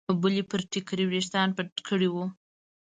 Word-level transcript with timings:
بلې 0.21 0.43
پر 0.49 0.59
ټیکري 0.71 1.05
ویښتان 1.07 1.47
پټ 1.57 1.69
کړي 1.87 2.09
وو. 2.11 2.25